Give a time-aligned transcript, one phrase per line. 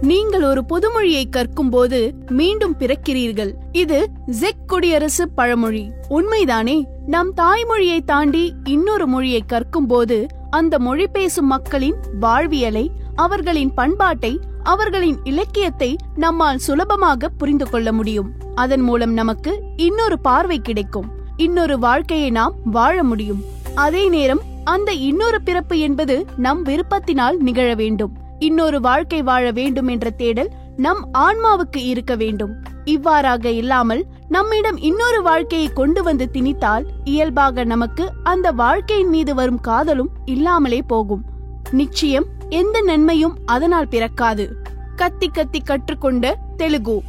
[0.00, 3.52] நீங்கள் ஒரு பொதுமொழியை கற்கும் போது மீண்டும் பிறக்கிறீர்கள்.
[3.72, 5.90] இது ஜெக் குடியரசு பழமொழி.
[6.10, 6.84] உண்மைதானே?
[7.06, 15.18] நம் தாய்மொழியை தாண்டி இன்னொரு மொழியை கற்கும் போது அந்த மொழி பேசும் மக்களின் வாழ்வியலை அவர்களின் பண்பாட்டை அவர்களின்
[15.24, 18.32] இலக்கியத்தை நம்மால் சுலபமாக புரிந்து கொள்ள முடியும்.
[18.54, 21.10] அதன் மூலம் நமக்கு இன்னொரு பார்வை கிடைக்கும்.
[21.36, 23.44] இன்னொரு வாழ்க்கையை நாம் வாழ முடியும்.
[23.74, 28.16] அதே நேரம் அந்த இன்னொரு பிறப்பு என்பது நம் விருப்பத்தினால் நிகழ வேண்டும்.
[28.38, 32.54] இன்னொரு வாழ்க்கை வாழ வேண்டும் என்ற தேடல் நம் ஆன்மாவுக்கு இருக்க வேண்டும்.
[32.84, 40.10] இவ்வாறாக இல்லாமல் நம்மிடம் இன்னொரு வாழ்க்கையை கொண்டு வந்து திணித்தால் இயல்பாக நமக்கு அந்த வாழ்க்கையின் மீது வரும் காதலும்
[40.24, 41.24] இல்லாமலே போகும்.
[41.70, 44.54] நிச்சயம் எந்த நன்மையும் அதனால் பிறக்காது.
[44.96, 47.02] கத்தி கத்தி கற்றுக்கொண்ட தெலுகு.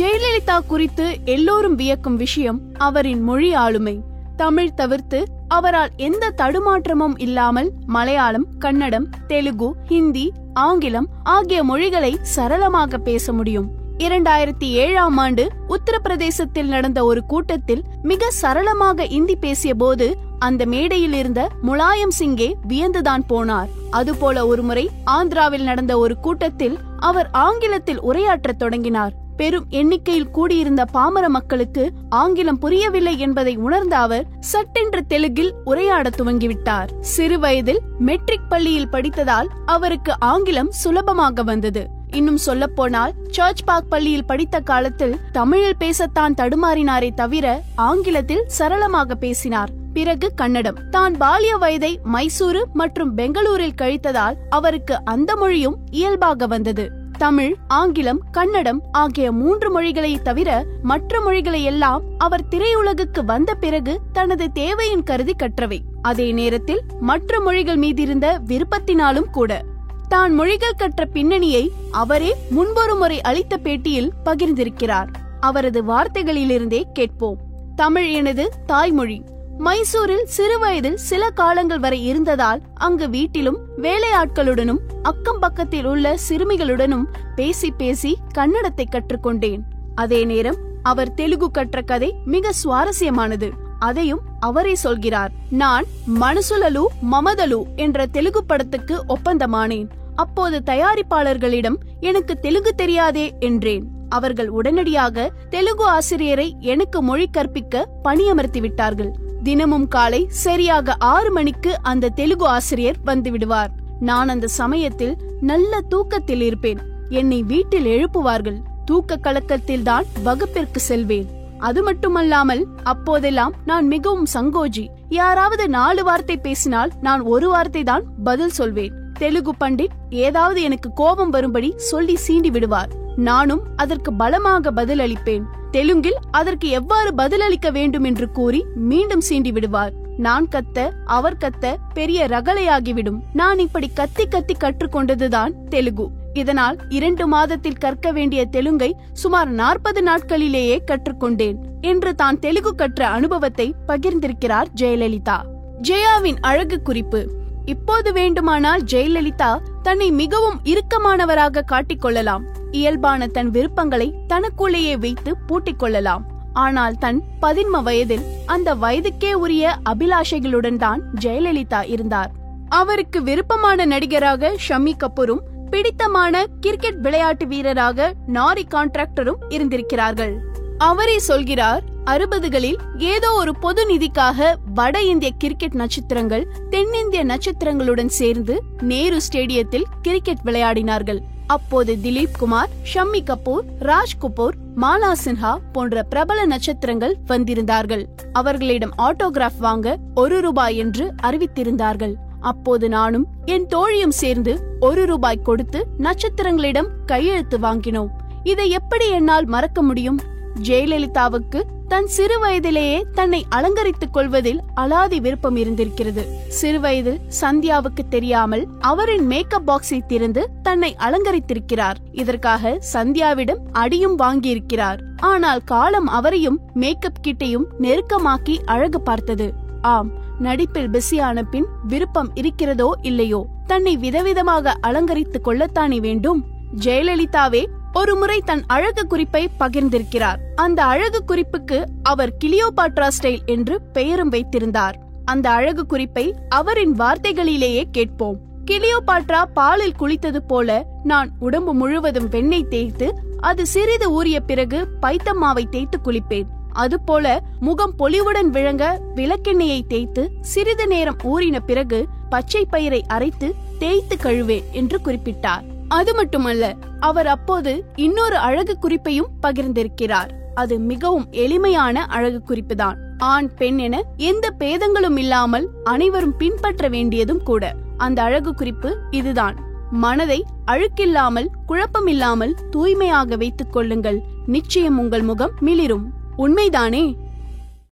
[0.00, 4.00] ஜெயலலிதா குறித்து எல்லோரும் வியக்கும் விஷயம் அவரின் மொழி ஆளுமை.
[4.36, 13.32] தமிழ் தவிர்த்து அவரால் எந்த தடுமாற்றமும் இல்லாமல் மலையாளம் கன்னடம் தெலுங்கு ஹிந்தி ஆங்கிலம் ஆகிய மொழிகளை சரளமாக பேச
[13.32, 13.70] முடியும்.
[13.98, 21.48] இரண்டாயிரத்தி ஏழாம் ஆண்டு உத்தரப்பிரதேசத்தில் நடந்த ஒரு கூட்டத்தில் மிக சரளமாக இந்தி பேசிய போது அந்த மேடையில் இருந்த
[21.62, 23.68] முலாயம் சிங்கே வியந்துதான் போனார்.
[23.90, 29.14] அதுபோல ஒருமுறை ஆந்திராவில் நடந்த ஒரு கூட்டத்தில் அவர் ஆங்கிலத்தில் உரையாற்றத் தொடங்கினார்.
[29.36, 36.88] பெரும் எண்ணிக்கையில் கூடியிருந்த பாமர மக்களுக்கு ஆங்கிலம் புரியவில்லை என்பதை உணர்ந்த அவர் சட்டென்று தெலுங்கில் உரையாட துவங்கிவிட்டார்.
[37.00, 41.88] சிறு வயதில் மெட்ரிக் பள்ளியில் படித்ததால் அவருக்கு ஆங்கிலம் சுலபமாக வந்தது.
[42.10, 49.70] இன்னும் சொல்ல போனால் சர்ச் பார்க் பள்ளியில் படித்த காலத்தில் தமிழில் பேசத்தான் தடுமாறினாரே தவிர ஆங்கிலத்தில் சரளமாக பேசினார்.
[49.92, 50.76] பிறகு கன்னடம்.
[50.90, 56.90] தான் பாலிய வயதை மைசூரு மற்றும் பெங்களூரில் கழித்ததால் அவருக்கு அந்த மொழியும் இயல்பாக வந்தது.
[57.18, 64.52] தமிழ் ஆங்கிலம் கன்னடம் ஆகிய மூன்று மொழிகளை தவிர மற்ற மொழிகளை எல்லாம் அவர் திரையுலகுக்கு வந்த பிறகு தனது
[64.52, 65.78] தேவையின் கருதி கற்றவை.
[66.02, 69.62] அதே நேரத்தில் மற்ற மொழிகள் மீதிருந்த விருப்பத்தினாலும் கூட.
[70.08, 75.08] தான் மொழிகள் கற்ற பின்னணியை அவரே முன்பொரு முறை அளித்த பேட்டியில் பகிர்ந்திருக்கிறார்.
[75.40, 77.38] அவரது வார்த்தைகளிலிருந்தே கேட்போம்.
[77.76, 79.22] தமிழ் எனது தாய்மொழி.
[79.58, 87.04] மைசூரில் சிறுவயதில் சில காலங்கள் வரை இருந்ததால் அங்கு வீட்டிலும் வேலையாட்களுடனும் அக்கம் பக்கத்தில் உள்ள சிறுமிகளுடனும்
[87.34, 89.60] பேசி பேசி கன்னடத்தை கற்றுக்கொண்டேன்.
[89.94, 93.50] அதே நேரம் அவர் தெலுங்கு கற்ற கதை மிக சுவாரஸ்யமானது.
[93.78, 95.30] அதையும் அவரே சொல்கிறார்.
[95.50, 95.84] நான்
[96.20, 99.88] மனசுலலு மமதலு என்ற தெலுங்கு படத்துக்கு ஒப்பந்தமானேன்.
[100.14, 103.86] அப்போது தயாரிப்பாளர்களிடம் எனக்கு தெலுங்கு தெரியாதே என்றேன்.
[104.08, 109.22] அவர்கள் உடனடியாக தெலுங்கு ஆசிரியரை எனக்கு மொழி கற்பிக்க பணியமர்த்தி விட்டார்கள்.
[109.46, 113.72] தினமும் காலை சரியாக ஆறு மணிக்கு அந்த தெலுங்கு ஆசிரியர் வந்துவிடுவார்.
[114.08, 115.14] நான் அந்த சமயத்தில்
[115.50, 116.80] நல்ல தூக்கத்தில் இருப்பேன்.
[117.20, 118.58] என்னை வீட்டில் எழுப்புவார்கள்.
[118.88, 121.28] தூக்க கலக்கத்தில் தான் வகுப்பிற்கு செல்வேன்.
[121.68, 122.62] அது மட்டுமல்லாமல்
[122.92, 124.84] அப்போதெல்லாம் நான் மிகவும் சங்கோஜி.
[125.20, 128.94] யாராவது நாலு வார்த்தை பேசினால் நான் ஒரு வார்த்தை தான் பதில் சொல்வேன்.
[129.18, 132.92] தெலுங்கு பண்டிட் ஏதாவது எனக்கு கோபம் வரும்படி சொல்லி சீண்டி விடுவார்.
[133.28, 135.44] நானும் அதற்கு பலமாக பதில் அளிப்பேன்
[135.76, 139.92] தெலுங்கில் அதற்கு எவ்வாறு பதிலளிக்க வேண்டும் என்று கூறி மீண்டும் சீண்டி விடுவார்.
[140.16, 143.18] நான் கத்த அவர் கத்த பெரிய ரகலையாகிவிடும்.
[143.32, 146.08] நான் இப்படி கத்தி கத்தி கற்றுக்கொண்டதுதான் தெலுங்கு.
[146.32, 153.74] இதனால் இரண்டு மாதத்தில் கற்க வேண்டிய தெலுங்கை சுமார் நாற்பது நாட்களிலேயே கற்றுக்கொண்டேன் என்று தான் தெலுங்கு கற்ற அனுபவத்தை
[153.88, 155.38] பகிர்ந்திருக்கிறார் ஜெயலலிதா.
[155.82, 157.28] ஜெயாவின் அழகு குறிப்பு.
[157.64, 166.24] இப்போது வேண்டுமானால் ஜெயலலிதா தன்னை மிகவும் இறுக்கமானவராக காட்டிக்கொள்ளலாம் இயல்பான தன் விருப்பங்களை தனக்குள்ளேயே வைத்து பூட்டிக் கொள்ளலாம்.
[166.52, 172.30] ஆனால் தன் பதின்ம வயதில் அந்த வயதுக்கே உரிய அபிலாஷைகளுடன் தான் ஜெயலலிதா இருந்தார்.
[172.68, 180.34] அவருக்கு விருப்பமான நடிகராக ஷமி கபூரும் பிடித்தமான கிரிக்கெட் விளையாட்டு வீரராக நாரி கான்ட்ராக்டரும் இருந்திருக்கிறார்கள்.
[180.78, 189.20] அவரே சொல்கிறார் அறுபதுகளில் ஏதோ ஒரு பொது நிதிக்காக வட இந்திய கிரிக்கெட் நட்சத்திரங்கள் தென்னிந்திய நட்சத்திரங்களுடன் சேர்ந்து நேரு
[189.32, 191.18] ஸ்டேடியத்தில் கிரிக்கெட் விளையாடினார்கள்.
[191.46, 198.04] அப்போது திலீப் குமார் ஷம்மி கபூர் ராஜ் கபூர் மாலா சின்ஹா போன்ற பிரபல நட்சத்திரங்கள் வந்திருந்தார்கள்.
[198.32, 202.14] அவர்களிடம் ஆட்டோகிராஃப் வாங்க ஒரு ரூபாய் என்று அறிவித்திருந்தார்கள்.
[202.40, 208.08] அப்போது நானும் என் தோழியும் சேர்ந்து ஒரு ரூபாய் கொடுத்து நட்சத்திரங்களிடம் கையெழுத்து வாங்கினோம்.
[208.42, 210.20] இதை எப்படி என்னால் மறக்க முடியும்?
[210.62, 216.26] ஜெயலலிதாவுக்கு தன் சிறு வயதிலேயே தன்னை அலங்கரித்துக் கொள்வதில் அலாதி விருப்பம் இருந்திருக்கிறது.
[216.48, 221.94] சிறுவயதில் சந்தியாவுக்கு தெரியாமல் அவரின் மேக்கப் பாக்ஸை திறந்து தன்னை அலங்கரித்திருக்கிறார்.
[222.12, 224.98] இதற்காக சந்தியாவிடம் அடியும் வாங்கியிருக்கிறார்.
[225.16, 229.52] ஆனால் காலம் அவரையும் மேக்கப் கிட்டையும் நெருக்கமாக்கி அழகு பார்த்தது.
[229.80, 233.46] ஆம் நடிப்பில் பிஸியான பின் விருப்பம் இருக்கிறதோ இல்லையோ?
[233.66, 236.44] தன்னை விதவிதமாக அலங்கரித்துக் கொள்ளத்தானே வேண்டும்?
[236.84, 240.38] ஜெயலலிதாவே ஒருமுறை தன் அழகு குறிப்பை பகிர்ந்திருக்கிறார்.
[240.54, 244.96] அந்த அழகு குறிப்புக்கு அவர் கிளியோபாட்ரா ஸ்டைல் என்று பெயரும் வைத்திருந்தார்.
[245.24, 248.38] அந்த அழகு குறிப்பை அவரின் வார்த்தைகளிலேயே கேட்போம்.
[248.70, 255.98] கிளியோபாட்ரா பாலில் குளித்தது போல நான் உடம்பு முழுவதும் வெண்ணெய் தேய்த்து அது சிறிது ஊறிய பிறகு பைத்தம்மாவை தேய்த்து
[256.04, 256.46] குளிப்பேன்.
[256.72, 264.70] அதுபோல முகம் பொலிவுடன் விளங்க விளக்கெண்ணெயை தேய்த்து சிறிது நேரம் ஊறின பிறகு பச்சை பயிரை அரைத்து தேய்த்து கழுவேன்
[264.70, 265.72] என்று குறிப்பிட்டார்.
[265.98, 266.64] அது மட்டுமல்ல
[267.00, 270.30] அவர் அப்போது இன்னொரு அழகு குறிப்பையும் பகிர்ந்திருக்கிறார்.
[270.54, 277.42] அது மிகவும் எளிமையான அழகு குறிப்பு தான் ஆண் பெண் என எந்த பேதங்களும் இல்லாமல் அனைவரும் பின்பற்ற வேண்டியதும்
[277.42, 277.72] கூட.
[277.96, 279.56] அந்த அழகு குறிப்பு இதுதான்.
[279.90, 284.20] மனதை அழுக்கில்லாமல் குழப்பமில்லாமல் தூய்மையாக வைத்துக் கொள்ளுங்கள்.
[284.46, 286.06] நிச்சயம் உங்கள் முகம் மிளிரும்.
[286.38, 287.04] உண்மைதானே?